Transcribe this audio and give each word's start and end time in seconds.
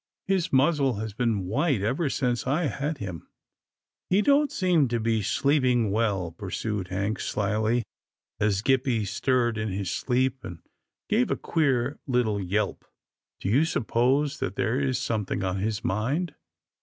"His 0.25 0.51
muzzle 0.51 0.95
has 0.95 1.13
been 1.13 1.45
white 1.45 1.83
ever 1.83 2.09
since 2.09 2.47
I 2.47 2.63
had 2.63 2.97
him."" 2.97 3.27
He 4.09 4.23
don't 4.23 4.51
seem 4.51 4.87
to 4.87 4.99
be 4.99 5.21
sleeping 5.21 5.91
well," 5.91 6.31
pursued 6.31 6.87
Hank, 6.87 7.19
slyly, 7.19 7.83
as 8.39 8.63
Gippie 8.63 9.05
stirred 9.05 9.59
in 9.59 9.67
his 9.69 9.91
sleep, 9.91 10.43
and 10.43 10.63
gave 11.07 11.27
THE 11.27 11.35
MATTER 11.35 11.41
WITH 11.41 11.41
GRAMPA 11.43 11.51
27 11.51 11.51
a 11.51 11.51
queer 11.53 11.99
little 12.07 12.39
yelp." 12.41 12.85
Do 13.41 13.49
you 13.49 13.63
suppose 13.63 14.39
that 14.39 14.55
there 14.55 14.79
is 14.79 14.97
something 14.97 15.43
on 15.43 15.59
his 15.59 15.83
mind 15.85 16.33